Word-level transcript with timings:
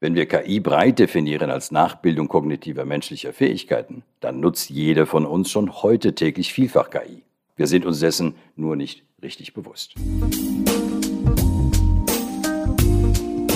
Wenn 0.00 0.14
wir 0.14 0.26
KI 0.26 0.60
breit 0.60 1.00
definieren 1.00 1.50
als 1.50 1.72
Nachbildung 1.72 2.28
kognitiver 2.28 2.84
menschlicher 2.84 3.32
Fähigkeiten, 3.32 4.04
dann 4.20 4.38
nutzt 4.38 4.70
jeder 4.70 5.06
von 5.06 5.26
uns 5.26 5.50
schon 5.50 5.82
heute 5.82 6.14
täglich 6.14 6.52
vielfach 6.52 6.90
KI. 6.90 7.24
Wir 7.56 7.66
sind 7.66 7.84
uns 7.84 7.98
dessen 7.98 8.36
nur 8.54 8.76
nicht 8.76 9.02
richtig 9.24 9.54
bewusst. 9.54 9.94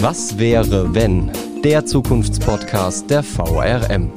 Was 0.00 0.36
wäre, 0.40 0.92
wenn? 0.96 1.30
Der 1.62 1.86
Zukunftspodcast 1.86 3.08
der 3.08 3.22
VRM. 3.22 4.10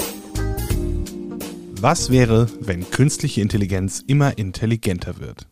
Was 1.80 2.10
wäre, 2.10 2.48
wenn 2.60 2.89
künstliche 2.89 3.42
Intelligenz 3.42 4.04
immer 4.07 4.36
intelligenter 4.39 5.20
wird? 5.20 5.46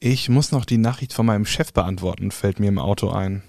Ich 0.00 0.28
muss 0.28 0.50
noch 0.50 0.64
die 0.64 0.78
Nachricht 0.78 1.12
von 1.12 1.26
meinem 1.26 1.46
Chef 1.46 1.72
beantworten, 1.72 2.32
fällt 2.32 2.58
mir 2.58 2.66
im 2.66 2.80
Auto 2.80 3.10
ein. 3.10 3.44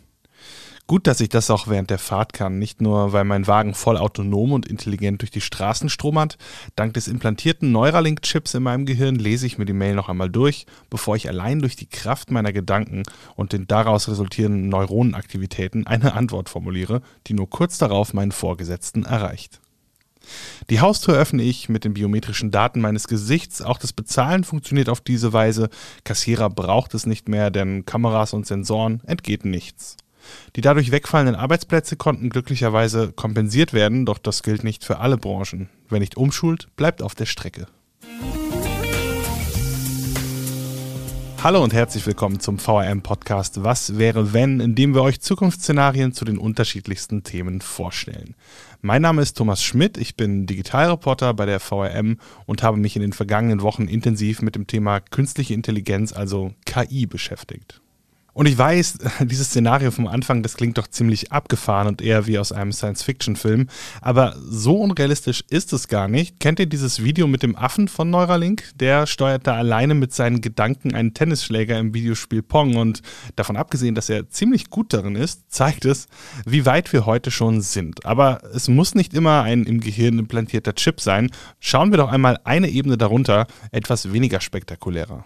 Gut, 0.90 1.06
dass 1.06 1.22
ich 1.22 1.30
das 1.30 1.52
auch 1.52 1.68
während 1.68 1.92
der 1.92 2.00
Fahrt 2.00 2.34
kann, 2.34 2.58
nicht 2.58 2.82
nur, 2.82 3.14
weil 3.14 3.24
mein 3.24 3.46
Wagen 3.46 3.76
voll 3.76 3.96
autonom 3.96 4.54
und 4.54 4.66
intelligent 4.66 5.22
durch 5.22 5.30
die 5.30 5.40
Straßen 5.40 5.88
stromert. 5.88 6.40
Dank 6.76 6.96
des 6.96 7.08
implantierten 7.08 7.72
Neuralink-Chips 7.72 8.56
in 8.56 8.64
meinem 8.64 8.88
Gehirn 8.88 9.18
lese 9.18 9.46
ich 9.46 9.60
mir 9.60 9.66
die 9.66 9.74
Mail 9.74 9.94
noch 9.94 10.10
einmal 10.10 10.32
durch, 10.32 10.66
bevor 10.90 11.16
ich 11.16 11.30
allein 11.30 11.60
durch 11.60 11.76
die 11.76 11.86
Kraft 11.86 12.32
meiner 12.32 12.52
Gedanken 12.54 13.04
und 13.36 13.54
den 13.54 13.68
daraus 13.68 14.10
resultierenden 14.10 14.68
Neuronenaktivitäten 14.70 15.86
eine 15.86 16.14
Antwort 16.16 16.50
formuliere, 16.50 17.04
die 17.28 17.36
nur 17.36 17.52
kurz 17.52 17.78
darauf 17.78 18.16
meinen 18.16 18.32
Vorgesetzten 18.32 19.06
erreicht. 19.06 19.60
Die 20.72 20.82
Haustür 20.82 21.14
öffne 21.14 21.44
ich 21.44 21.70
mit 21.70 21.84
den 21.84 21.94
biometrischen 21.94 22.50
Daten 22.50 22.82
meines 22.82 23.08
Gesichts. 23.08 23.62
Auch 23.62 23.78
das 23.78 23.94
Bezahlen 23.94 24.44
funktioniert 24.44 24.90
auf 24.90 25.02
diese 25.02 25.34
Weise. 25.34 25.70
Kassierer 26.04 26.50
braucht 26.50 26.96
es 26.96 27.06
nicht 27.06 27.30
mehr, 27.30 27.52
denn 27.52 27.86
Kameras 27.86 28.34
und 28.34 28.48
Sensoren 28.48 29.02
entgeht 29.06 29.46
nichts. 29.46 29.96
Die 30.56 30.62
dadurch 30.62 30.92
wegfallenden 30.92 31.36
Arbeitsplätze 31.36 31.96
konnten 31.96 32.30
glücklicherweise 32.30 33.12
kompensiert 33.12 33.74
werden, 33.74 34.06
doch 34.06 34.18
das 34.18 34.44
gilt 34.44 34.64
nicht 34.64 34.84
für 34.84 35.00
alle 35.00 35.18
Branchen. 35.18 35.70
Wer 35.90 36.00
nicht 36.00 36.18
umschult, 36.18 36.68
bleibt 36.76 37.02
auf 37.02 37.16
der 37.16 37.26
Strecke. 37.26 37.68
Hallo 41.42 41.64
und 41.64 41.72
herzlich 41.72 42.06
willkommen 42.06 42.42
zum 42.42 42.60
VRM-Podcast 42.60 43.64
Was 43.64 43.98
wäre 43.98 44.34
wenn, 44.34 44.60
in 44.60 44.76
dem 44.76 44.94
wir 44.94 45.04
euch 45.04 45.22
Zukunftsszenarien 45.22 46.12
zu 46.12 46.26
den 46.26 46.38
unterschiedlichsten 46.38 47.24
Themen 47.24 47.62
vorstellen. 47.62 48.36
Mein 48.82 49.02
Name 49.02 49.22
ist 49.22 49.38
Thomas 49.38 49.64
Schmidt, 49.64 49.98
ich 49.98 50.18
bin 50.18 50.48
Digitalreporter 50.48 51.34
bei 51.34 51.46
der 51.46 51.62
VRM 51.62 52.18
und 52.46 52.62
habe 52.62 52.76
mich 52.76 52.98
in 52.98 53.02
den 53.02 53.14
vergangenen 53.14 53.62
Wochen 53.62 53.88
intensiv 53.88 54.42
mit 54.42 54.56
dem 54.56 54.68
Thema 54.68 55.00
künstliche 55.00 55.54
Intelligenz, 55.54 56.12
also 56.12 56.52
KI, 56.66 57.06
beschäftigt. 57.06 57.80
Und 58.34 58.46
ich 58.46 58.58
weiß, 58.58 59.00
dieses 59.22 59.48
Szenario 59.48 59.92
vom 59.92 60.08
Anfang, 60.08 60.44
das 60.44 60.56
klingt 60.56 60.78
doch 60.78 60.88
ziemlich 60.88 61.32
abgefahren 61.32 61.88
und 61.88 62.02
eher 62.02 62.28
wie 62.28 62.38
aus 62.38 62.52
einem 62.52 62.72
Science-Fiction-Film. 62.72 63.68
Aber 64.02 64.36
so 64.38 64.78
unrealistisch 64.78 65.44
ist 65.50 65.74
es 65.74 65.88
gar 65.88 66.08
nicht. 66.08 66.40
Kennt 66.40 66.60
ihr 66.60 66.66
dieses 66.66 67.04
Video 67.04 67.28
mit 67.28 67.44
dem 67.44 67.56
Affen 67.56 67.88
von 67.88 68.10
Neuralink? 68.10 68.64
Der 68.76 69.08
steuert 69.08 69.48
da 69.48 69.56
alleine 69.56 69.94
mit 69.94 70.14
seinen 70.14 70.42
Gedanken 70.42 70.94
einen 70.94 71.14
Tennisschläger 71.14 71.78
im 71.80 71.94
Videospiel 71.94 72.44
Pong. 72.44 72.76
Und 72.76 73.02
davon 73.36 73.58
abgesehen, 73.58 73.96
dass 73.96 74.10
er 74.10 74.30
ziemlich 74.30 74.70
gut 74.70 74.94
darin 74.94 75.16
ist, 75.16 75.44
zeigt 75.52 75.86
es, 75.86 76.08
wie 76.46 76.66
weit 76.66 76.94
wir 76.94 77.06
heute 77.06 77.32
schon 77.32 77.62
sind. 77.62 78.06
Aber 78.06 78.42
es 78.54 78.68
muss 78.68 78.96
nicht 78.96 79.14
immer 79.14 79.44
ein 79.44 79.64
im 79.64 79.80
Gehirn 79.80 80.20
implantierter 80.20 80.76
Chip 80.76 81.02
sein. 81.02 81.32
Schauen 81.60 81.92
wir 81.92 81.98
doch 81.98 82.12
einmal 82.12 82.40
eine 82.44 82.70
Ebene 82.70 82.98
darunter, 82.98 83.48
etwas 83.72 84.14
weniger 84.14 84.42
spektakulärer. 84.42 85.26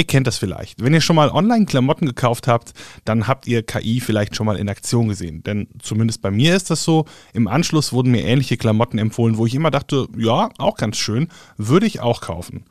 Ihr 0.00 0.06
kennt 0.06 0.26
das 0.26 0.38
vielleicht. 0.38 0.82
Wenn 0.82 0.94
ihr 0.94 1.02
schon 1.02 1.16
mal 1.16 1.28
online 1.28 1.66
Klamotten 1.66 2.06
gekauft 2.06 2.48
habt, 2.48 2.72
dann 3.04 3.28
habt 3.28 3.46
ihr 3.46 3.62
KI 3.62 4.00
vielleicht 4.00 4.34
schon 4.34 4.46
mal 4.46 4.56
in 4.56 4.70
Aktion 4.70 5.08
gesehen. 5.08 5.42
Denn 5.42 5.68
zumindest 5.78 6.22
bei 6.22 6.30
mir 6.30 6.56
ist 6.56 6.70
das 6.70 6.84
so. 6.84 7.04
Im 7.34 7.46
Anschluss 7.46 7.92
wurden 7.92 8.10
mir 8.10 8.24
ähnliche 8.24 8.56
Klamotten 8.56 8.96
empfohlen, 8.96 9.36
wo 9.36 9.44
ich 9.44 9.54
immer 9.54 9.70
dachte, 9.70 10.08
ja, 10.16 10.48
auch 10.56 10.78
ganz 10.78 10.96
schön, 10.96 11.28
würde 11.58 11.84
ich 11.84 12.00
auch 12.00 12.22
kaufen. 12.22 12.64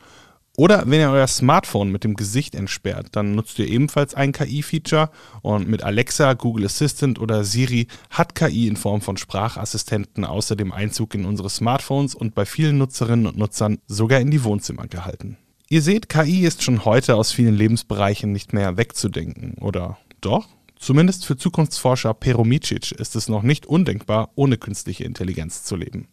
Oder 0.57 0.85
wenn 0.87 1.01
ihr 1.01 1.11
euer 1.11 1.27
Smartphone 1.27 1.91
mit 1.91 2.03
dem 2.03 2.15
Gesicht 2.15 2.55
entsperrt, 2.55 3.09
dann 3.11 3.35
nutzt 3.35 3.59
ihr 3.59 3.67
ebenfalls 3.67 4.15
ein 4.15 4.31
KI-Feature 4.31 5.11
und 5.43 5.69
mit 5.69 5.83
Alexa, 5.83 6.33
Google 6.33 6.65
Assistant 6.65 7.19
oder 7.19 7.43
Siri 7.43 7.85
hat 8.09 8.33
KI 8.33 8.67
in 8.67 8.75
Form 8.75 9.01
von 9.01 9.17
Sprachassistenten 9.17 10.25
außerdem 10.25 10.71
Einzug 10.71 11.13
in 11.13 11.25
unsere 11.25 11.51
Smartphones 11.51 12.15
und 12.15 12.33
bei 12.33 12.47
vielen 12.47 12.79
Nutzerinnen 12.79 13.27
und 13.27 13.37
Nutzern 13.37 13.77
sogar 13.85 14.19
in 14.19 14.31
die 14.31 14.43
Wohnzimmer 14.43 14.87
gehalten. 14.87 15.37
Ihr 15.71 15.83
seht, 15.83 16.09
KI 16.09 16.47
ist 16.47 16.63
schon 16.63 16.83
heute 16.83 17.15
aus 17.15 17.31
vielen 17.31 17.53
Lebensbereichen 17.53 18.31
nicht 18.31 18.53
mehr 18.53 18.75
wegzudenken, 18.77 19.53
oder 19.61 19.99
doch? 20.19 20.47
Zumindest 20.79 21.27
für 21.27 21.37
Zukunftsforscher 21.37 22.15
Peromicic 22.15 22.91
ist 22.93 23.15
es 23.15 23.29
noch 23.29 23.43
nicht 23.43 23.67
undenkbar, 23.67 24.31
ohne 24.33 24.57
künstliche 24.57 25.03
Intelligenz 25.03 25.63
zu 25.63 25.75
leben. 25.75 26.07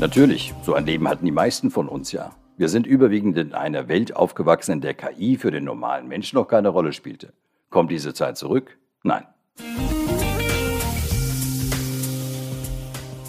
Natürlich, 0.00 0.52
so 0.64 0.74
ein 0.74 0.86
Leben 0.86 1.06
hatten 1.06 1.24
die 1.24 1.30
meisten 1.30 1.70
von 1.70 1.86
uns 1.86 2.10
ja. 2.10 2.34
Wir 2.56 2.68
sind 2.68 2.84
überwiegend 2.84 3.38
in 3.38 3.54
einer 3.54 3.86
Welt 3.86 4.16
aufgewachsen, 4.16 4.72
in 4.72 4.80
der 4.80 4.94
KI 4.94 5.36
für 5.36 5.52
den 5.52 5.62
normalen 5.62 6.08
Menschen 6.08 6.36
noch 6.36 6.48
keine 6.48 6.70
Rolle 6.70 6.92
spielte. 6.92 7.32
Kommt 7.70 7.92
diese 7.92 8.12
Zeit 8.12 8.36
zurück? 8.36 8.76
Nein. 9.04 9.24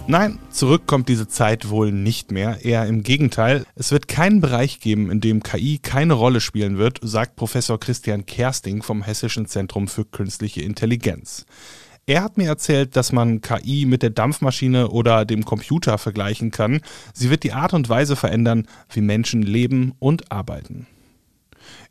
Nein, 0.06 0.38
zurück 0.50 0.86
kommt 0.86 1.08
diese 1.08 1.30
Zeit 1.30 1.70
wohl 1.70 1.94
nicht 1.94 2.32
mehr. 2.32 2.66
Eher 2.66 2.86
im 2.88 3.04
Gegenteil. 3.04 3.66
Es 3.76 3.94
wird 3.94 4.10
keinen 4.10 4.42
Bereich 4.42 4.82
geben, 4.82 5.10
in 5.10 5.22
dem 5.22 5.42
KI 5.44 5.80
keine 5.82 6.14
Rolle 6.14 6.42
spielen 6.42 6.78
wird, 6.78 7.00
sagt 7.02 7.38
Professor 7.38 7.80
Christian 7.80 8.26
Kersting 8.26 8.84
vom 8.84 9.02
Hessischen 9.02 9.46
Zentrum 9.46 9.88
für 9.88 10.04
Künstliche 10.04 10.62
Intelligenz. 10.62 11.46
Er 12.06 12.22
hat 12.22 12.38
mir 12.38 12.48
erzählt, 12.48 12.98
dass 12.98 13.14
man 13.14 13.40
KI 13.40 13.86
mit 13.86 14.04
der 14.04 14.10
Dampfmaschine 14.10 14.90
oder 14.90 15.24
dem 15.24 15.46
Computer 15.46 15.98
vergleichen 15.98 16.52
kann. 16.52 16.82
Sie 17.14 17.30
wird 17.30 17.44
die 17.44 17.54
Art 17.54 17.74
und 17.74 17.88
Weise 17.88 18.18
verändern, 18.18 18.68
wie 18.92 19.02
Menschen 19.02 19.42
leben 19.42 19.94
und 20.00 20.34
arbeiten. 20.34 20.86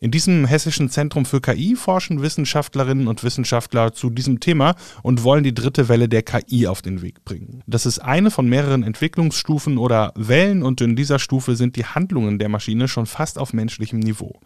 In 0.00 0.10
diesem 0.10 0.44
Hessischen 0.44 0.88
Zentrum 0.88 1.24
für 1.24 1.40
KI 1.40 1.76
forschen 1.76 2.22
Wissenschaftlerinnen 2.22 3.08
und 3.08 3.24
Wissenschaftler 3.24 3.92
zu 3.92 4.10
diesem 4.10 4.40
Thema 4.40 4.74
und 5.02 5.22
wollen 5.22 5.44
die 5.44 5.54
dritte 5.54 5.88
Welle 5.88 6.08
der 6.08 6.22
KI 6.22 6.66
auf 6.66 6.82
den 6.82 7.02
Weg 7.02 7.24
bringen. 7.24 7.62
Das 7.66 7.86
ist 7.86 7.98
eine 7.98 8.30
von 8.30 8.48
mehreren 8.48 8.82
Entwicklungsstufen 8.82 9.78
oder 9.78 10.12
Wellen 10.16 10.62
und 10.62 10.80
in 10.80 10.96
dieser 10.96 11.18
Stufe 11.18 11.56
sind 11.56 11.76
die 11.76 11.84
Handlungen 11.84 12.38
der 12.38 12.48
Maschine 12.48 12.88
schon 12.88 13.06
fast 13.06 13.38
auf 13.38 13.52
menschlichem 13.52 14.00
Niveau. 14.00 14.40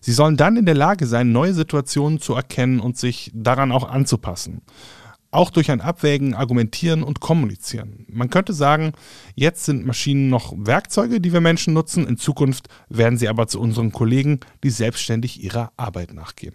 Sie 0.00 0.12
sollen 0.12 0.36
dann 0.36 0.56
in 0.56 0.66
der 0.66 0.74
Lage 0.74 1.06
sein, 1.06 1.32
neue 1.32 1.54
Situationen 1.54 2.20
zu 2.20 2.34
erkennen 2.34 2.80
und 2.80 2.96
sich 2.96 3.30
daran 3.34 3.72
auch 3.72 3.88
anzupassen 3.88 4.62
auch 5.34 5.50
durch 5.50 5.70
ein 5.70 5.80
Abwägen, 5.80 6.34
Argumentieren 6.34 7.02
und 7.02 7.20
Kommunizieren. 7.20 8.06
Man 8.08 8.30
könnte 8.30 8.52
sagen, 8.52 8.92
jetzt 9.34 9.64
sind 9.64 9.84
Maschinen 9.84 10.28
noch 10.28 10.54
Werkzeuge, 10.56 11.20
die 11.20 11.32
wir 11.32 11.40
Menschen 11.40 11.74
nutzen, 11.74 12.06
in 12.06 12.16
Zukunft 12.16 12.68
werden 12.88 13.18
sie 13.18 13.28
aber 13.28 13.48
zu 13.48 13.60
unseren 13.60 13.92
Kollegen, 13.92 14.40
die 14.62 14.70
selbstständig 14.70 15.42
ihrer 15.42 15.72
Arbeit 15.76 16.14
nachgehen. 16.14 16.54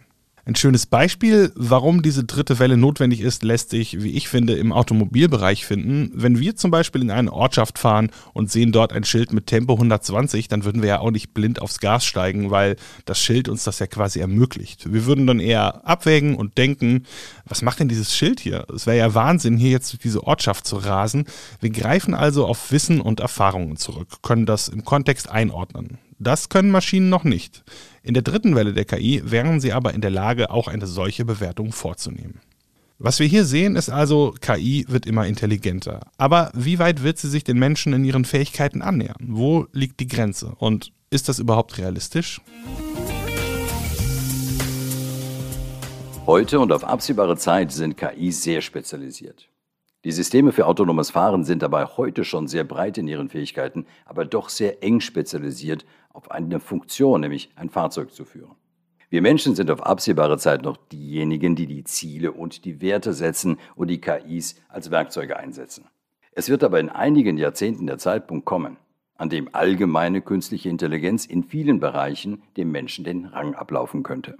Ein 0.49 0.55
schönes 0.55 0.87
Beispiel, 0.87 1.51
warum 1.53 2.01
diese 2.01 2.23
dritte 2.23 2.57
Welle 2.57 2.75
notwendig 2.75 3.21
ist, 3.21 3.43
lässt 3.43 3.69
sich, 3.69 4.01
wie 4.01 4.13
ich 4.13 4.29
finde, 4.29 4.55
im 4.55 4.71
Automobilbereich 4.71 5.63
finden. 5.63 6.09
Wenn 6.15 6.39
wir 6.39 6.55
zum 6.55 6.71
Beispiel 6.71 7.03
in 7.03 7.11
eine 7.11 7.31
Ortschaft 7.31 7.77
fahren 7.77 8.09
und 8.33 8.49
sehen 8.49 8.71
dort 8.71 8.91
ein 8.91 9.03
Schild 9.03 9.31
mit 9.31 9.45
Tempo 9.45 9.73
120, 9.73 10.47
dann 10.47 10.63
würden 10.63 10.81
wir 10.81 10.89
ja 10.89 10.99
auch 11.01 11.11
nicht 11.11 11.35
blind 11.35 11.61
aufs 11.61 11.79
Gas 11.79 12.03
steigen, 12.03 12.49
weil 12.49 12.77
das 13.05 13.19
Schild 13.21 13.47
uns 13.47 13.63
das 13.63 13.77
ja 13.77 13.85
quasi 13.85 14.21
ermöglicht. 14.21 14.91
Wir 14.91 15.05
würden 15.05 15.27
dann 15.27 15.39
eher 15.39 15.87
abwägen 15.87 16.33
und 16.33 16.57
denken, 16.57 17.03
was 17.45 17.61
macht 17.61 17.79
denn 17.79 17.87
dieses 17.87 18.15
Schild 18.15 18.39
hier? 18.39 18.65
Es 18.73 18.87
wäre 18.87 18.97
ja 18.97 19.13
Wahnsinn, 19.13 19.55
hier 19.55 19.69
jetzt 19.69 19.93
durch 19.93 20.01
diese 20.01 20.23
Ortschaft 20.23 20.65
zu 20.65 20.77
rasen. 20.77 21.25
Wir 21.59 21.69
greifen 21.69 22.15
also 22.15 22.47
auf 22.47 22.71
Wissen 22.71 23.01
und 23.01 23.19
Erfahrungen 23.19 23.77
zurück, 23.77 24.23
können 24.23 24.47
das 24.47 24.67
im 24.67 24.83
Kontext 24.83 25.29
einordnen. 25.29 25.99
Das 26.21 26.49
können 26.49 26.69
Maschinen 26.69 27.09
noch 27.09 27.23
nicht. 27.23 27.63
In 28.03 28.13
der 28.13 28.23
dritten 28.23 28.53
Welle 28.53 28.73
der 28.73 28.83
KI 28.83 29.21
wären 29.23 29.61
sie 29.61 29.71
aber 29.71 29.93
in 29.93 30.01
der 30.01 30.11
Lage, 30.11 30.51
auch 30.51 30.67
eine 30.67 30.85
solche 30.85 31.23
Bewertung 31.23 31.71
vorzunehmen. 31.71 32.41
Was 32.97 33.19
wir 33.19 33.27
hier 33.27 33.45
sehen, 33.45 33.77
ist 33.77 33.89
also, 33.89 34.35
KI 34.41 34.85
wird 34.89 35.05
immer 35.05 35.25
intelligenter. 35.25 36.01
Aber 36.17 36.51
wie 36.53 36.77
weit 36.77 37.03
wird 37.03 37.17
sie 37.17 37.29
sich 37.29 37.45
den 37.45 37.57
Menschen 37.57 37.93
in 37.93 38.03
ihren 38.03 38.25
Fähigkeiten 38.25 38.81
annähern? 38.81 39.15
Wo 39.21 39.67
liegt 39.71 40.01
die 40.01 40.07
Grenze? 40.07 40.53
Und 40.57 40.91
ist 41.09 41.29
das 41.29 41.39
überhaupt 41.39 41.77
realistisch? 41.77 42.41
Heute 46.25 46.59
und 46.59 46.73
auf 46.73 46.83
absehbare 46.83 47.37
Zeit 47.37 47.71
sind 47.71 47.95
KI 47.95 48.33
sehr 48.33 48.59
spezialisiert. 48.59 49.47
Die 50.05 50.13
Systeme 50.13 50.53
für 50.53 50.65
autonomes 50.65 51.11
Fahren 51.11 51.43
sind 51.43 51.61
dabei 51.61 51.83
heute 51.83 52.23
schon 52.23 52.47
sehr 52.47 52.63
breit 52.63 52.97
in 52.97 53.09
ihren 53.09 53.27
Fähigkeiten, 53.27 53.85
aber 54.05 54.23
doch 54.23 54.47
sehr 54.47 54.81
eng 54.81 55.01
spezialisiert 55.01 55.85
auf 56.13 56.31
eine 56.31 56.61
Funktion, 56.61 57.19
nämlich 57.19 57.49
ein 57.57 57.69
Fahrzeug 57.69 58.13
zu 58.13 58.23
führen. 58.23 58.55
Wir 59.09 59.21
Menschen 59.21 59.55
sind 59.55 59.69
auf 59.71 59.83
absehbare 59.83 60.37
Zeit 60.37 60.61
noch 60.61 60.77
diejenigen, 60.77 61.55
die 61.57 61.67
die 61.67 61.83
Ziele 61.83 62.31
und 62.31 62.63
die 62.63 62.79
Werte 62.79 63.11
setzen 63.11 63.57
und 63.75 63.89
die 63.89 63.99
KIs 63.99 64.55
als 64.69 64.89
Werkzeuge 64.89 65.35
einsetzen. 65.35 65.89
Es 66.31 66.47
wird 66.47 66.63
aber 66.63 66.79
in 66.79 66.89
einigen 66.89 67.37
Jahrzehnten 67.37 67.85
der 67.85 67.97
Zeitpunkt 67.97 68.45
kommen, 68.45 68.77
an 69.17 69.29
dem 69.29 69.53
allgemeine 69.53 70.21
künstliche 70.21 70.69
Intelligenz 70.69 71.25
in 71.25 71.43
vielen 71.43 71.81
Bereichen 71.81 72.43
dem 72.55 72.71
Menschen 72.71 73.03
den 73.03 73.25
Rang 73.25 73.53
ablaufen 73.53 74.03
könnte. 74.03 74.37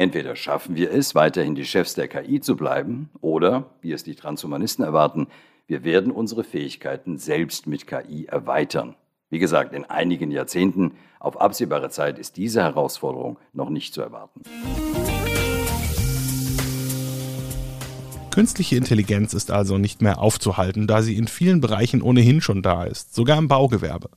Entweder 0.00 0.34
schaffen 0.34 0.76
wir 0.76 0.90
es, 0.92 1.14
weiterhin 1.14 1.54
die 1.54 1.66
Chefs 1.66 1.92
der 1.92 2.08
KI 2.08 2.40
zu 2.40 2.56
bleiben, 2.56 3.10
oder, 3.20 3.66
wie 3.82 3.92
es 3.92 4.02
die 4.02 4.14
Transhumanisten 4.14 4.82
erwarten, 4.82 5.26
wir 5.66 5.84
werden 5.84 6.10
unsere 6.10 6.42
Fähigkeiten 6.42 7.18
selbst 7.18 7.66
mit 7.66 7.86
KI 7.86 8.24
erweitern. 8.24 8.96
Wie 9.28 9.38
gesagt, 9.38 9.74
in 9.74 9.84
einigen 9.84 10.30
Jahrzehnten 10.30 10.92
auf 11.18 11.38
absehbare 11.38 11.90
Zeit 11.90 12.18
ist 12.18 12.38
diese 12.38 12.62
Herausforderung 12.62 13.38
noch 13.52 13.68
nicht 13.68 13.92
zu 13.92 14.00
erwarten. 14.00 14.40
Künstliche 18.30 18.76
Intelligenz 18.76 19.34
ist 19.34 19.50
also 19.50 19.76
nicht 19.76 20.00
mehr 20.00 20.18
aufzuhalten, 20.18 20.86
da 20.86 21.02
sie 21.02 21.18
in 21.18 21.28
vielen 21.28 21.60
Bereichen 21.60 22.00
ohnehin 22.00 22.40
schon 22.40 22.62
da 22.62 22.84
ist, 22.84 23.14
sogar 23.14 23.36
im 23.36 23.48
Baugewerbe. 23.48 24.08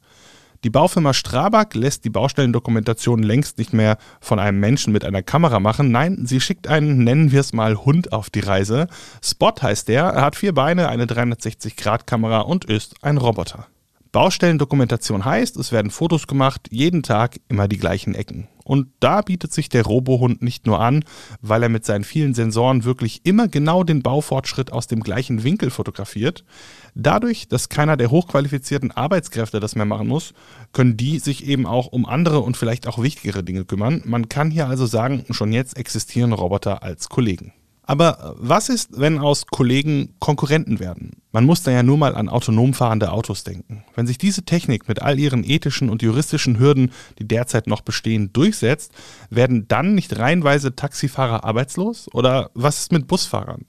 Die 0.64 0.70
Baufirma 0.70 1.14
Strabag 1.14 1.74
lässt 1.74 2.06
die 2.06 2.10
Baustellendokumentation 2.10 3.22
längst 3.22 3.58
nicht 3.58 3.74
mehr 3.74 3.98
von 4.22 4.40
einem 4.40 4.62
Menschen 4.62 4.94
mit 4.94 5.04
einer 5.04 5.22
Kamera 5.22 5.60
machen. 5.60 5.92
Nein, 5.92 6.26
sie 6.26 6.40
schickt 6.40 6.70
einen, 6.70 7.04
nennen 7.04 7.34
wir 7.34 7.42
es 7.42 7.52
mal, 7.52 7.76
Hund 7.84 8.14
auf 8.14 8.30
die 8.30 8.40
Reise. 8.40 8.88
Spot 9.22 9.54
heißt 9.62 9.90
der, 9.90 10.04
er 10.04 10.22
hat 10.22 10.38
vier 10.38 10.54
Beine, 10.54 10.88
eine 10.88 11.06
360-Grad-Kamera 11.06 12.40
und 12.42 12.64
ist 12.64 12.96
ein 13.02 13.18
Roboter. 13.18 13.68
Baustellendokumentation 14.14 15.26
heißt, 15.26 15.58
es 15.58 15.72
werden 15.72 15.90
Fotos 15.90 16.28
gemacht, 16.28 16.68
jeden 16.70 17.02
Tag 17.02 17.40
immer 17.50 17.68
die 17.68 17.80
gleichen 17.80 18.14
Ecken. 18.14 18.48
Und 18.64 18.90
da 19.00 19.22
bietet 19.24 19.52
sich 19.52 19.70
der 19.70 19.84
Robohund 19.84 20.44
nicht 20.44 20.68
nur 20.68 20.80
an, 20.80 21.04
weil 21.42 21.64
er 21.64 21.70
mit 21.70 21.84
seinen 21.84 22.04
vielen 22.04 22.36
Sensoren 22.36 22.84
wirklich 22.84 23.22
immer 23.26 23.48
genau 23.48 23.84
den 23.84 24.04
Baufortschritt 24.04 24.72
aus 24.72 24.86
dem 24.86 25.02
gleichen 25.02 25.44
Winkel 25.44 25.72
fotografiert. 25.72 26.46
Dadurch, 26.94 27.48
dass 27.48 27.70
keiner 27.70 27.98
der 27.98 28.12
hochqualifizierten 28.12 28.92
Arbeitskräfte 28.92 29.60
das 29.60 29.76
mehr 29.76 29.86
machen 29.86 30.08
muss, 30.08 30.36
können 30.74 30.96
die 30.96 31.18
sich 31.18 31.48
eben 31.48 31.66
auch 31.66 31.88
um 31.88 32.06
andere 32.06 32.42
und 32.42 32.56
vielleicht 32.56 32.88
auch 32.88 33.02
wichtigere 33.02 33.44
Dinge 33.44 33.66
kümmern. 33.66 34.04
Man 34.06 34.30
kann 34.30 34.52
hier 34.52 34.68
also 34.68 34.86
sagen, 34.86 35.26
schon 35.32 35.52
jetzt 35.52 35.76
existieren 35.76 36.34
Roboter 36.34 36.84
als 36.84 37.10
Kollegen. 37.10 37.52
Aber 37.86 38.36
was 38.38 38.70
ist, 38.70 38.98
wenn 38.98 39.20
aus 39.20 39.46
Kollegen 39.48 40.16
Konkurrenten 40.20 40.80
werden? 40.80 41.22
Man 41.34 41.46
muss 41.46 41.64
da 41.64 41.72
ja 41.72 41.84
nur 41.84 41.98
mal 41.98 42.16
an 42.16 42.30
autonom 42.30 42.74
fahrende 42.74 43.12
Autos 43.12 43.44
denken. 43.44 43.84
Wenn 43.94 44.08
sich 44.08 44.18
diese 44.18 44.44
Technik 44.44 44.88
mit 44.88 45.02
all 45.02 45.20
ihren 45.20 45.44
ethischen 45.44 45.90
und 45.90 46.02
juristischen 46.02 46.60
Hürden, 46.60 46.92
die 47.20 47.28
derzeit 47.28 47.68
noch 47.68 47.82
bestehen, 47.82 48.32
durchsetzt, 48.32 48.94
werden 49.30 49.68
dann 49.68 49.96
nicht 49.96 50.18
reihenweise 50.18 50.76
Taxifahrer 50.76 51.44
arbeitslos? 51.44 52.08
Oder 52.14 52.52
was 52.54 52.80
ist 52.80 52.94
mit 52.94 53.08
Busfahrern? 53.08 53.66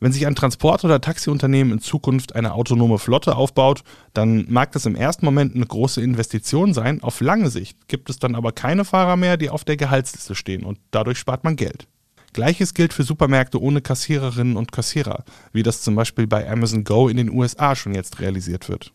Wenn 0.00 0.12
sich 0.12 0.26
ein 0.26 0.34
Transport- 0.34 0.84
oder 0.84 1.00
Taxiunternehmen 1.00 1.72
in 1.72 1.78
Zukunft 1.78 2.34
eine 2.34 2.52
autonome 2.52 2.98
Flotte 2.98 3.36
aufbaut, 3.36 3.82
dann 4.12 4.44
mag 4.48 4.72
das 4.72 4.86
im 4.86 4.96
ersten 4.96 5.24
Moment 5.24 5.54
eine 5.54 5.64
große 5.64 6.02
Investition 6.02 6.74
sein. 6.74 7.02
Auf 7.02 7.20
lange 7.20 7.48
Sicht 7.48 7.88
gibt 7.88 8.10
es 8.10 8.18
dann 8.18 8.34
aber 8.34 8.52
keine 8.52 8.84
Fahrer 8.84 9.16
mehr, 9.16 9.36
die 9.36 9.50
auf 9.50 9.64
der 9.64 9.76
Gehaltsliste 9.76 10.34
stehen 10.34 10.64
und 10.64 10.78
dadurch 10.90 11.18
spart 11.18 11.44
man 11.44 11.56
Geld. 11.56 11.86
Gleiches 12.36 12.74
gilt 12.74 12.92
für 12.92 13.02
Supermärkte 13.02 13.58
ohne 13.62 13.80
Kassiererinnen 13.80 14.58
und 14.58 14.70
Kassierer, 14.70 15.24
wie 15.54 15.62
das 15.62 15.80
zum 15.80 15.94
Beispiel 15.94 16.26
bei 16.26 16.46
Amazon 16.46 16.84
Go 16.84 17.08
in 17.08 17.16
den 17.16 17.30
USA 17.30 17.74
schon 17.74 17.94
jetzt 17.94 18.20
realisiert 18.20 18.68
wird. 18.68 18.92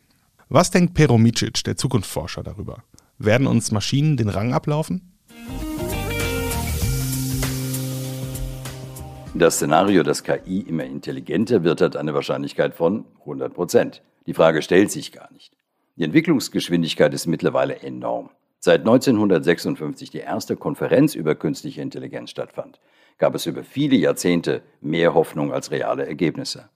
Was 0.48 0.70
denkt 0.70 0.94
Pero 0.94 1.18
Micic, 1.18 1.64
der 1.64 1.76
Zukunftsforscher, 1.76 2.44
darüber? 2.44 2.84
Werden 3.18 3.48
uns 3.48 3.72
Maschinen 3.72 4.16
den 4.16 4.30
Rang 4.30 4.54
ablaufen? 4.54 5.12
Das 9.34 9.56
Szenario, 9.56 10.04
dass 10.04 10.24
KI 10.24 10.60
immer 10.60 10.84
intelligenter 10.84 11.64
wird, 11.64 11.82
hat 11.82 11.96
eine 11.96 12.14
Wahrscheinlichkeit 12.14 12.76
von 12.76 13.06
100 13.22 13.56
Prozent. 13.56 14.04
Die 14.28 14.36
Frage 14.36 14.62
stellt 14.62 14.92
sich 14.92 15.12
gar 15.12 15.34
nicht. 15.34 15.52
Die 15.96 16.04
Entwicklungsgeschwindigkeit 16.04 17.12
ist 17.12 17.26
mittlerweile 17.26 17.80
enorm. 17.82 18.30
Seit 18.60 18.82
1956 18.82 20.12
die 20.12 20.20
erste 20.20 20.56
Konferenz 20.56 21.16
über 21.16 21.34
künstliche 21.34 21.82
Intelligenz 21.82 22.30
stattfand, 22.30 22.80
gab 23.18 23.36
es 23.36 23.46
über 23.46 23.64
viele 23.64 23.96
Jahrzehnte 23.96 24.62
mehr 24.82 25.14
Hoffnung 25.14 25.54
als 25.54 25.72
reale 25.72 26.06
Ergebnisse. 26.06 26.70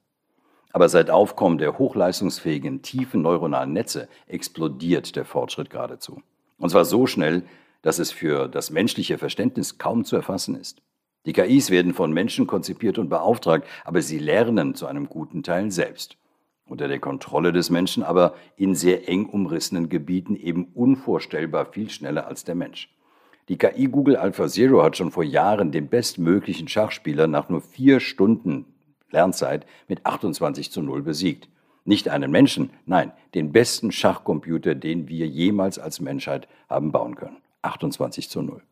Aber 0.71 0.89
seit 0.89 1.09
Aufkommen 1.09 1.57
der 1.57 1.77
hochleistungsfähigen 1.77 2.81
tiefen 2.81 3.21
neuronalen 3.21 3.71
Netze 3.71 4.09
explodiert 4.27 5.15
der 5.15 5.23
Fortschritt 5.23 5.69
geradezu. 5.69 6.21
Und 6.57 6.69
zwar 6.69 6.85
so 6.85 7.07
schnell, 7.07 7.43
dass 7.81 7.99
es 7.99 8.11
für 8.11 8.47
das 8.47 8.71
menschliche 8.71 9.17
Verständnis 9.17 9.77
kaum 9.77 10.03
zu 10.03 10.15
erfassen 10.15 10.55
ist. 10.55 10.81
Die 11.25 11.33
KIs 11.33 11.69
werden 11.69 11.93
von 11.93 12.11
Menschen 12.11 12.45
konzipiert 12.45 12.97
und 12.97 13.09
beauftragt, 13.09 13.67
aber 13.83 14.01
sie 14.01 14.19
lernen 14.19 14.75
zu 14.75 14.85
einem 14.85 15.07
guten 15.07 15.43
Teil 15.43 15.71
selbst. 15.71 16.17
Unter 16.67 16.87
der 16.87 16.99
Kontrolle 16.99 17.53
des 17.53 17.69
Menschen, 17.69 18.03
aber 18.03 18.33
in 18.57 18.75
sehr 18.75 19.07
eng 19.07 19.27
umrissenen 19.27 19.87
Gebieten 19.87 20.35
eben 20.35 20.65
unvorstellbar 20.73 21.67
viel 21.67 21.89
schneller 21.89 22.27
als 22.27 22.43
der 22.43 22.55
Mensch. 22.55 22.89
Die 23.47 23.57
KI 23.57 23.87
Google 23.87 24.15
AlphaZero 24.15 24.81
hat 24.81 24.97
schon 24.97 25.11
vor 25.11 25.23
Jahren 25.23 25.71
den 25.71 25.87
bestmöglichen 25.87 26.67
Schachspieler 26.67 27.27
nach 27.27 27.47
nur 27.49 27.61
vier 27.61 27.99
Stunden 27.99 28.65
Lernzeit 29.11 29.67
mit 29.87 30.05
28 30.05 30.71
zu 30.71 30.81
0 30.81 31.03
besiegt. 31.03 31.47
Nicht 31.83 32.09
einen 32.09 32.31
Menschen, 32.31 32.71
nein, 32.87 33.11
den 33.35 33.51
besten 33.51 33.91
Schachcomputer, 33.91 34.73
den 34.73 35.07
wir 35.07 35.27
jemals 35.27 35.77
als 35.77 35.99
Menschheit 35.99 36.47
haben 36.67 36.91
bauen 36.91 37.15
können. 37.15 37.37
28 37.61 38.29
zu 38.29 38.41
0. 38.41 38.63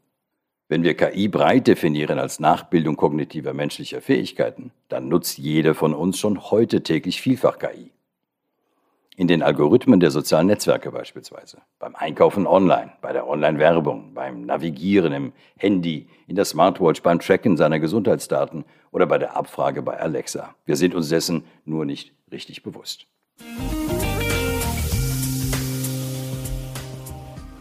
Wenn 0.67 0.81
wir 0.81 0.95
KI 0.95 1.27
breit 1.27 1.67
definieren 1.67 2.17
als 2.17 2.39
Nachbildung 2.39 2.95
kognitiver 2.95 3.53
menschlicher 3.53 4.01
Fähigkeiten, 4.01 4.71
dann 4.89 5.07
nutzt 5.07 5.37
jeder 5.37 5.75
von 5.75 5.93
uns 5.93 6.17
schon 6.17 6.49
heute 6.49 6.81
täglich 6.81 7.21
vielfach 7.21 7.59
KI. 7.59 7.91
In 9.15 9.27
den 9.27 9.43
Algorithmen 9.43 9.99
der 9.99 10.09
sozialen 10.09 10.47
Netzwerke 10.47 10.91
beispielsweise, 10.91 11.59
beim 11.77 11.95
Einkaufen 11.95 12.47
online, 12.47 12.93
bei 12.99 13.13
der 13.13 13.27
Online-Werbung, 13.27 14.15
beim 14.15 14.41
Navigieren 14.41 15.13
im 15.13 15.33
Handy, 15.55 16.07
in 16.25 16.35
der 16.35 16.45
Smartwatch, 16.45 17.03
beim 17.03 17.19
Tracken 17.19 17.55
seiner 17.55 17.79
Gesundheitsdaten 17.79 18.65
oder 18.89 19.05
bei 19.05 19.19
der 19.19 19.37
Abfrage 19.37 19.83
bei 19.83 19.99
Alexa. 19.99 20.55
Wir 20.65 20.77
sind 20.77 20.95
uns 20.95 21.09
dessen 21.09 21.43
nur 21.63 21.85
nicht 21.85 22.11
richtig 22.31 22.63
bewusst. 22.63 23.05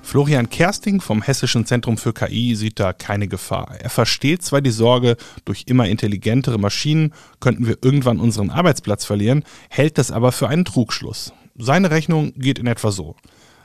Florian 0.01 0.49
Kersting 0.49 1.03
vom 1.03 1.21
Hessischen 1.21 1.67
Zentrum 1.67 1.99
für 1.99 2.15
KI 2.15 2.55
sieht 2.55 2.81
da 2.81 2.95
keine 2.95 3.29
Gefahr. 3.29 3.77
Er 3.79 3.91
versteht 3.91 4.43
zwar 4.43 4.63
die 4.63 4.71
Sorge, 4.71 5.17
durch 5.45 5.65
immer 5.67 5.87
intelligentere 5.87 6.59
Maschinen 6.59 7.13
könnten 7.41 7.67
wir 7.67 7.77
irgendwann 7.83 8.21
unseren 8.21 8.49
Arbeitsplatz 8.49 9.05
verlieren, 9.05 9.45
hält 9.69 9.99
das 9.99 10.11
aber 10.11 10.33
für 10.33 10.49
einen 10.49 10.65
Trugschluss. 10.65 11.35
Seine 11.57 11.91
Rechnung 11.91 12.33
geht 12.37 12.59
in 12.59 12.67
etwa 12.67 12.91
so. 12.91 13.17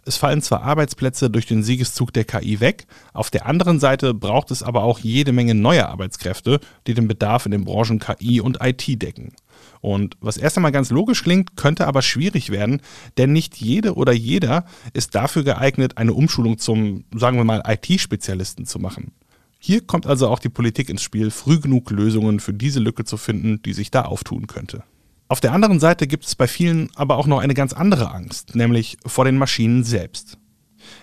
Es 0.08 0.16
fallen 0.16 0.42
zwar 0.42 0.62
Arbeitsplätze 0.64 1.30
durch 1.30 1.48
den 1.48 1.64
Siegeszug 1.64 2.14
der 2.14 2.24
KI 2.24 2.62
weg, 2.62 2.88
auf 3.14 3.30
der 3.30 3.46
anderen 3.46 3.82
Seite 3.82 4.14
braucht 4.14 4.52
es 4.52 4.64
aber 4.64 4.84
auch 4.84 5.00
jede 5.00 5.34
Menge 5.34 5.54
neue 5.54 5.90
Arbeitskräfte, 5.90 6.62
die 6.88 6.94
den 6.94 7.10
Bedarf 7.10 7.46
in 7.46 7.52
den 7.52 7.66
Branchen 7.66 8.00
KI 8.00 8.40
und 8.40 8.60
IT 8.62 9.02
decken. 9.02 9.34
Und 9.82 10.16
was 10.22 10.38
erst 10.38 10.58
einmal 10.58 10.72
ganz 10.72 10.92
logisch 10.92 11.24
klingt, 11.24 11.58
könnte 11.58 11.88
aber 11.88 12.02
schwierig 12.02 12.52
werden, 12.52 12.82
denn 13.18 13.34
nicht 13.34 13.58
jede 13.58 13.96
oder 13.96 14.14
jeder 14.14 14.66
ist 14.94 15.14
dafür 15.14 15.44
geeignet, 15.44 15.98
eine 15.98 16.14
Umschulung 16.14 16.58
zum, 16.58 17.04
sagen 17.14 17.36
wir 17.36 17.44
mal, 17.44 17.64
IT-Spezialisten 17.68 18.66
zu 18.66 18.80
machen. 18.80 19.12
Hier 19.60 19.86
kommt 19.86 20.08
also 20.08 20.30
auch 20.30 20.40
die 20.40 20.50
Politik 20.50 20.90
ins 20.90 21.02
Spiel, 21.02 21.32
früh 21.32 21.60
genug 21.60 21.92
Lösungen 21.92 22.40
für 22.40 22.54
diese 22.54 22.80
Lücke 22.80 23.04
zu 23.04 23.18
finden, 23.18 23.62
die 23.64 23.74
sich 23.74 23.92
da 23.92 24.04
auftun 24.04 24.48
könnte. 24.48 24.84
Auf 25.30 25.42
der 25.42 25.52
anderen 25.52 25.80
Seite 25.80 26.08
gibt 26.08 26.26
es 26.26 26.36
bei 26.36 26.48
vielen 26.48 26.90
aber 26.96 27.18
auch 27.18 27.28
noch 27.28 27.40
eine 27.40 27.54
ganz 27.54 27.74
andere 27.74 28.12
Angst, 28.12 28.56
nämlich 28.56 28.98
vor 29.06 29.26
den 29.26 29.38
Maschinen 29.38 29.84
selbst. 29.84 30.38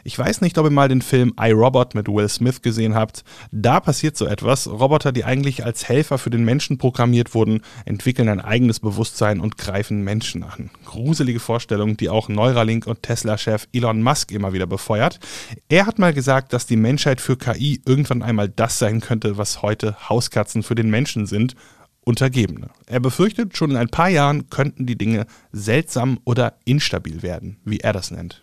Ich 0.03 0.19
weiß 0.19 0.41
nicht, 0.41 0.57
ob 0.57 0.65
ihr 0.65 0.71
mal 0.71 0.89
den 0.89 1.03
Film 1.03 1.35
I, 1.39 1.51
Robot 1.51 1.95
mit 1.95 2.09
Will 2.09 2.29
Smith 2.31 2.63
gesehen 2.63 2.95
habt. 2.95 3.23
Da 3.53 3.81
passiert 3.81 4.17
so 4.17 4.25
etwas. 4.25 4.67
Roboter, 4.67 5.13
die 5.13 5.25
eigentlich 5.25 5.63
als 5.67 5.87
Helfer 5.87 6.17
für 6.17 6.31
den 6.31 6.43
Menschen 6.43 6.79
programmiert 6.79 7.35
wurden, 7.35 7.61
entwickeln 7.85 8.31
ein 8.31 8.41
eigenes 8.41 8.81
Bewusstsein 8.81 9.41
und 9.41 9.59
greifen 9.59 10.03
Menschen 10.03 10.43
an. 10.43 10.71
Gruselige 10.87 11.41
Vorstellung, 11.41 11.99
die 11.99 12.09
auch 12.09 12.31
Neuralink 12.31 12.87
und 12.87 13.03
Tesla-Chef 13.03 13.69
Elon 13.75 14.03
Musk 14.03 14.33
immer 14.33 14.55
wieder 14.55 14.67
befeuert. 14.67 15.21
Er 15.69 15.85
hat 15.85 15.99
mal 15.99 16.15
gesagt, 16.15 16.55
dass 16.55 16.65
die 16.65 16.77
Menschheit 16.77 17.21
für 17.21 17.37
KI 17.37 17.83
irgendwann 17.85 18.23
einmal 18.23 18.49
das 18.49 18.79
sein 18.79 19.01
könnte, 19.01 19.37
was 19.37 19.61
heute 19.61 20.09
Hauskatzen 20.09 20.63
für 20.63 20.75
den 20.75 20.89
Menschen 20.89 21.27
sind 21.27 21.57
Untergebene. 22.05 22.69
Er 22.87 23.01
befürchtet, 23.01 23.57
schon 23.57 23.71
in 23.71 23.77
ein 23.77 23.89
paar 23.89 24.09
Jahren 24.09 24.51
könnten 24.51 24.87
die 24.87 24.99
Dinge 24.99 25.27
seltsam 25.53 26.19
oder 26.25 26.59
instabil 26.65 27.23
werden, 27.23 27.59
wie 27.65 27.81
er 27.81 27.93
das 27.93 28.11
nennt. 28.11 28.43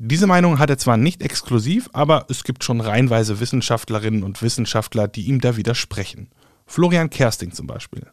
Diese 0.00 0.28
Meinung 0.28 0.60
hat 0.60 0.70
er 0.70 0.78
zwar 0.78 0.96
nicht 0.96 1.22
exklusiv, 1.22 1.90
aber 1.92 2.26
es 2.28 2.44
gibt 2.44 2.62
schon 2.62 2.80
reihenweise 2.80 3.40
Wissenschaftlerinnen 3.40 4.22
und 4.22 4.42
Wissenschaftler, 4.42 5.08
die 5.08 5.22
ihm 5.22 5.40
da 5.40 5.56
widersprechen. 5.56 6.28
Florian 6.68 7.10
Kersting 7.10 7.50
zum 7.50 7.66
Beispiel. 7.66 8.06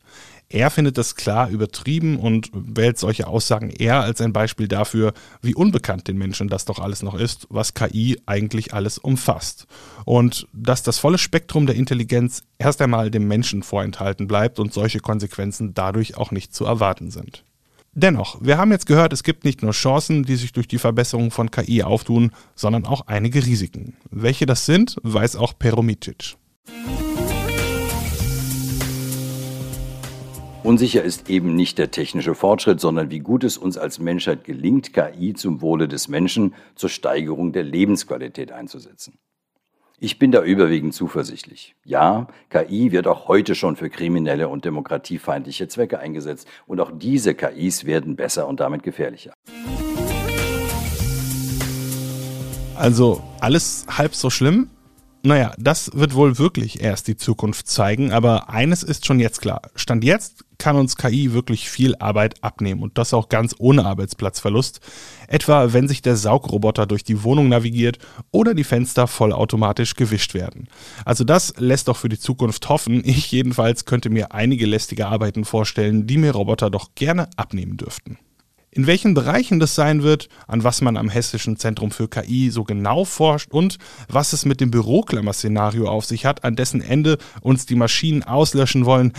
Er 0.47 0.69
findet 0.69 0.97
das 0.97 1.15
klar 1.15 1.49
übertrieben 1.49 2.17
und 2.17 2.49
wählt 2.53 2.99
solche 2.99 3.27
Aussagen 3.27 3.71
eher 3.71 4.01
als 4.01 4.21
ein 4.21 4.31
Beispiel 4.31 4.67
dafür, 4.67 5.13
wie 5.41 5.55
unbekannt 5.55 6.07
den 6.07 6.17
Menschen 6.17 6.49
das 6.49 6.65
doch 6.65 6.79
alles 6.79 7.01
noch 7.01 7.15
ist, 7.15 7.47
was 7.49 7.73
KI 7.73 8.21
eigentlich 8.25 8.73
alles 8.73 8.99
umfasst. 8.99 9.65
Und 10.05 10.47
dass 10.53 10.83
das 10.83 10.99
volle 10.99 11.17
Spektrum 11.17 11.65
der 11.65 11.75
Intelligenz 11.75 12.43
erst 12.59 12.81
einmal 12.81 13.09
dem 13.09 13.27
Menschen 13.27 13.63
vorenthalten 13.63 14.27
bleibt 14.27 14.59
und 14.59 14.71
solche 14.71 14.99
Konsequenzen 14.99 15.73
dadurch 15.73 16.15
auch 16.15 16.31
nicht 16.31 16.53
zu 16.53 16.65
erwarten 16.65 17.09
sind. 17.09 17.43
Dennoch, 17.97 18.37
wir 18.41 18.57
haben 18.57 18.71
jetzt 18.71 18.87
gehört, 18.87 19.13
es 19.13 19.23
gibt 19.23 19.45
nicht 19.45 19.63
nur 19.63 19.71
Chancen, 19.71 20.23
die 20.23 20.35
sich 20.35 20.51
durch 20.51 20.67
die 20.67 20.77
Verbesserung 20.77 21.31
von 21.31 21.49
KI 21.49 21.81
auftun, 21.81 22.31
sondern 22.53 22.85
auch 22.85 23.07
einige 23.07 23.45
Risiken. 23.45 23.95
Welche 24.11 24.45
das 24.45 24.65
sind, 24.65 24.97
weiß 25.01 25.37
auch 25.37 25.57
Peromicic. 25.57 26.35
Unsicher 30.65 31.03
ist 31.03 31.29
eben 31.29 31.55
nicht 31.55 31.77
der 31.77 31.91
technische 31.91 32.33
Fortschritt, 32.33 32.79
sondern 32.79 33.11
wie 33.11 33.19
gut 33.19 33.43
es 33.43 33.55
uns 33.55 33.77
als 33.77 33.99
Menschheit 33.99 34.45
gelingt, 34.45 34.93
KI 34.93 35.35
zum 35.35 35.61
Wohle 35.61 35.87
des 35.87 36.07
Menschen 36.07 36.55
zur 36.73 36.89
Steigerung 36.89 37.51
der 37.51 37.61
Lebensqualität 37.61 38.51
einzusetzen. 38.51 39.19
Ich 39.99 40.17
bin 40.17 40.31
da 40.31 40.41
überwiegend 40.41 40.95
zuversichtlich. 40.95 41.75
Ja, 41.85 42.29
KI 42.49 42.91
wird 42.91 43.05
auch 43.05 43.27
heute 43.27 43.53
schon 43.53 43.75
für 43.75 43.91
kriminelle 43.91 44.49
und 44.49 44.65
demokratiefeindliche 44.65 45.67
Zwecke 45.67 45.99
eingesetzt 45.99 46.47
und 46.65 46.79
auch 46.79 46.91
diese 46.91 47.35
KIs 47.35 47.85
werden 47.85 48.15
besser 48.15 48.47
und 48.47 48.59
damit 48.59 48.81
gefährlicher. 48.81 49.33
Also 52.73 53.21
alles 53.39 53.85
halb 53.87 54.15
so 54.15 54.31
schlimm? 54.31 54.71
Naja, 55.25 55.53
das 55.57 55.89
wird 55.95 56.13
wohl 56.13 56.37
wirklich 56.37 56.81
erst 56.81 57.07
die 57.07 57.17
Zukunft 57.17 57.67
zeigen, 57.67 58.11
aber 58.11 58.51
eines 58.51 58.83
ist 58.83 59.07
schon 59.07 59.19
jetzt 59.19 59.41
klar. 59.41 59.63
Stand 59.73 60.03
jetzt 60.03 60.44
kann 60.57 60.75
uns 60.75 60.95
KI 60.95 61.33
wirklich 61.33 61.69
viel 61.69 61.95
Arbeit 61.95 62.43
abnehmen 62.43 62.81
und 62.81 62.97
das 62.97 63.13
auch 63.13 63.29
ganz 63.29 63.55
ohne 63.57 63.85
Arbeitsplatzverlust. 63.85 64.79
Etwa 65.27 65.73
wenn 65.73 65.87
sich 65.87 66.01
der 66.01 66.15
Saugroboter 66.15 66.85
durch 66.85 67.03
die 67.03 67.23
Wohnung 67.23 67.49
navigiert 67.49 67.99
oder 68.31 68.53
die 68.53 68.63
Fenster 68.63 69.07
vollautomatisch 69.07 69.95
gewischt 69.95 70.33
werden. 70.33 70.67
Also 71.05 71.23
das 71.23 71.53
lässt 71.57 71.87
doch 71.87 71.97
für 71.97 72.09
die 72.09 72.19
Zukunft 72.19 72.67
hoffen. 72.69 73.01
Ich 73.05 73.31
jedenfalls 73.31 73.85
könnte 73.85 74.09
mir 74.09 74.31
einige 74.33 74.65
lästige 74.65 75.07
Arbeiten 75.07 75.45
vorstellen, 75.45 76.07
die 76.07 76.17
mir 76.17 76.31
Roboter 76.31 76.69
doch 76.69 76.95
gerne 76.95 77.29
abnehmen 77.37 77.77
dürften. 77.77 78.17
In 78.75 78.87
welchen 78.87 79.13
Bereichen 79.13 79.61
das 79.61 79.73
sein 79.73 80.03
wird, 80.03 80.27
an 80.47 80.65
was 80.65 80.81
man 80.81 80.97
am 80.97 81.07
Hessischen 81.07 81.55
Zentrum 81.55 81.91
für 81.91 82.09
KI 82.09 82.49
so 82.49 82.65
genau 82.65 83.05
forscht 83.05 83.49
und 83.51 83.77
was 84.09 84.33
es 84.33 84.43
mit 84.43 84.59
dem 84.59 84.69
Büroklammer-Szenario 84.69 85.87
auf 85.87 86.03
sich 86.03 86.25
hat, 86.25 86.43
an 86.43 86.57
dessen 86.57 86.81
Ende 86.81 87.17
uns 87.39 87.65
die 87.65 87.75
Maschinen 87.75 88.23
auslöschen 88.23 88.85
wollen, 88.85 89.13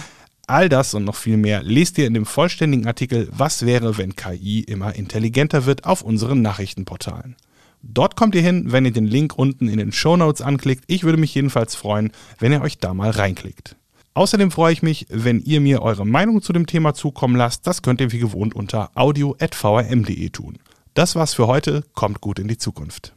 All 0.49 0.69
das 0.69 0.95
und 0.95 1.05
noch 1.05 1.17
viel 1.17 1.37
mehr 1.37 1.63
lest 1.65 1.99
ihr 1.99 2.07
in 2.07 2.15
dem 2.15 2.25
vollständigen 2.25 2.87
Artikel 2.87 3.29
Was 3.33 3.67
wäre, 3.67 3.99
wenn 3.99 4.15
KI 4.15 4.61
immer 4.61 4.95
intelligenter 4.95 5.67
wird 5.67 5.85
auf 5.85 6.03
unseren 6.03 6.41
Nachrichtenportalen. 6.41 7.35
Dort 7.83 8.17
kommt 8.17 8.35
ihr 8.35 8.43
hin, 8.43 8.71
wenn 8.71 8.85
ihr 8.85 8.93
den 8.93 9.07
Link 9.07 9.37
unten 9.37 9.69
in 9.69 9.79
den 9.79 9.93
Show 9.93 10.17
Notes 10.17 10.43
anklickt. 10.43 10.85
Ich 10.87 11.03
würde 11.05 11.19
mich 11.19 11.35
jedenfalls 11.35 11.75
freuen, 11.75 12.13
wenn 12.39 12.53
ihr 12.53 12.63
euch 12.63 12.79
da 12.79 12.95
mal 12.95 13.11
reinklickt. 13.11 13.77
Außerdem 14.15 14.51
freue 14.51 14.73
ich 14.73 14.83
mich, 14.83 15.07
wenn 15.11 15.41
ihr 15.41 15.61
mir 15.61 15.83
eure 15.83 16.07
Meinung 16.07 16.41
zu 16.41 16.53
dem 16.53 16.67
Thema 16.67 16.95
zukommen 16.95 17.37
lasst. 17.37 17.67
Das 17.67 17.83
könnt 17.83 18.01
ihr 18.01 18.13
wie 18.13 18.19
gewohnt 18.19 18.55
unter 18.55 18.91
audio.vrm.de 18.95 20.31
tun. 20.31 20.59
Das 20.95 21.17
war's 21.17 21.35
für 21.35 21.49
heute. 21.49 21.83
Kommt 21.95 22.21
gut 22.21 22.39
in 22.39 22.49
die 22.49 22.57
Zukunft. 22.57 23.16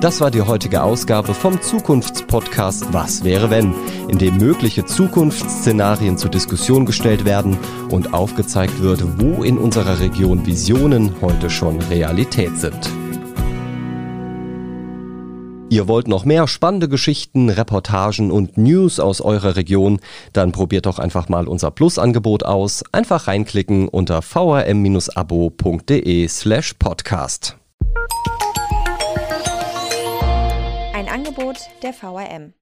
Das 0.00 0.20
war 0.20 0.30
die 0.30 0.42
heutige 0.42 0.84
Ausgabe 0.84 1.34
vom 1.34 1.60
Zukunftspodcast 1.60 2.92
Was 2.92 3.24
wäre 3.24 3.50
wenn, 3.50 3.74
in 4.08 4.16
dem 4.18 4.36
mögliche 4.36 4.84
Zukunftsszenarien 4.84 6.16
zur 6.16 6.30
Diskussion 6.30 6.86
gestellt 6.86 7.24
werden 7.24 7.58
und 7.90 8.14
aufgezeigt 8.14 8.80
wird, 8.80 9.02
wo 9.20 9.42
in 9.42 9.58
unserer 9.58 9.98
Region 9.98 10.46
Visionen 10.46 11.16
heute 11.20 11.50
schon 11.50 11.80
Realität 11.82 12.56
sind. 12.60 12.78
Ihr 15.68 15.88
wollt 15.88 16.06
noch 16.06 16.24
mehr 16.24 16.46
spannende 16.46 16.88
Geschichten, 16.88 17.50
Reportagen 17.50 18.30
und 18.30 18.56
News 18.56 19.00
aus 19.00 19.20
eurer 19.20 19.56
Region? 19.56 19.98
Dann 20.32 20.52
probiert 20.52 20.86
doch 20.86 21.00
einfach 21.00 21.28
mal 21.28 21.48
unser 21.48 21.72
Plus-Angebot 21.72 22.44
aus. 22.44 22.84
Einfach 22.92 23.26
reinklicken 23.26 23.88
unter 23.88 24.22
vrm-abo.de 24.22 24.68
slash 26.28 26.74
podcast. 26.74 27.57
Angebot 31.18 31.68
der 31.82 31.92
VRM. 31.92 32.54